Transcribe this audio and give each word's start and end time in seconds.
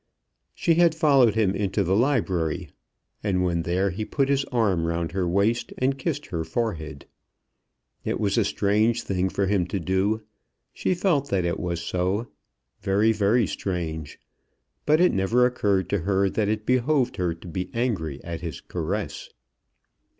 She 0.55 0.73
had 0.73 0.95
followed 0.95 1.35
him 1.35 1.53
into 1.53 1.83
the 1.83 1.95
library, 1.95 2.69
and 3.23 3.43
when 3.43 3.61
there 3.61 3.91
he 3.91 4.03
put 4.03 4.29
his 4.29 4.43
arm 4.45 4.87
round 4.87 5.11
her 5.11 5.27
waist 5.27 5.73
and 5.77 5.95
kissed 5.95 6.25
her 6.25 6.43
forehead. 6.43 7.05
It 8.03 8.19
was 8.19 8.35
a 8.35 8.43
strange 8.43 9.03
thing 9.03 9.29
for 9.29 9.45
him 9.45 9.67
to 9.67 9.79
do. 9.79 10.23
She 10.73 10.95
felt 10.95 11.29
that 11.29 11.45
it 11.45 11.59
was 11.59 11.81
so 11.81 12.25
very, 12.79 13.11
very 13.11 13.45
strange; 13.45 14.19
but 14.87 14.99
it 14.99 15.13
never 15.13 15.45
occurred 15.45 15.87
to 15.91 15.99
her 15.99 16.31
that 16.31 16.49
it 16.49 16.65
behoved 16.65 17.17
her 17.17 17.35
to 17.35 17.47
be 17.47 17.69
angry 17.71 18.23
at 18.23 18.41
his 18.41 18.59
caress. 18.59 19.29